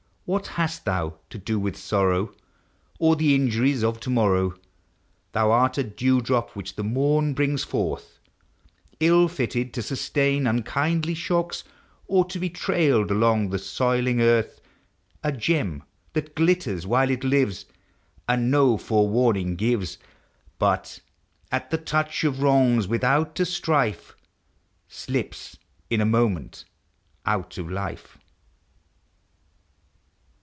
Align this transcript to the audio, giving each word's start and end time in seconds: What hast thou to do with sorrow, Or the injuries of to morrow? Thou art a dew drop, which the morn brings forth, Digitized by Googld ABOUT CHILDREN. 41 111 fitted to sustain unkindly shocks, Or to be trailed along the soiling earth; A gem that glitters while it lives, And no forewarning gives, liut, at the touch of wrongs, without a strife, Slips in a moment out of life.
What 0.25 0.47
hast 0.55 0.85
thou 0.85 1.17
to 1.29 1.37
do 1.37 1.59
with 1.59 1.75
sorrow, 1.75 2.33
Or 2.99 3.17
the 3.17 3.35
injuries 3.35 3.83
of 3.83 3.99
to 3.99 4.09
morrow? 4.09 4.57
Thou 5.33 5.51
art 5.51 5.77
a 5.77 5.83
dew 5.83 6.21
drop, 6.21 6.51
which 6.51 6.75
the 6.77 6.85
morn 6.85 7.33
brings 7.33 7.65
forth, 7.65 8.01
Digitized 8.01 8.07
by 8.07 8.07
Googld 8.07 8.39
ABOUT 8.39 8.99
CHILDREN. 9.01 9.09
41 9.09 9.13
111 9.13 9.35
fitted 9.35 9.73
to 9.73 9.81
sustain 9.81 10.47
unkindly 10.47 11.13
shocks, 11.15 11.63
Or 12.07 12.23
to 12.23 12.39
be 12.39 12.49
trailed 12.49 13.11
along 13.11 13.49
the 13.49 13.59
soiling 13.59 14.21
earth; 14.21 14.61
A 15.21 15.33
gem 15.33 15.83
that 16.13 16.35
glitters 16.35 16.87
while 16.87 17.09
it 17.09 17.25
lives, 17.25 17.65
And 18.29 18.49
no 18.49 18.77
forewarning 18.77 19.57
gives, 19.57 19.97
liut, 20.61 21.01
at 21.51 21.71
the 21.71 21.77
touch 21.77 22.23
of 22.23 22.41
wrongs, 22.41 22.87
without 22.87 23.37
a 23.41 23.45
strife, 23.45 24.15
Slips 24.87 25.57
in 25.89 25.99
a 25.99 26.05
moment 26.05 26.63
out 27.25 27.57
of 27.57 27.69
life. 27.69 28.17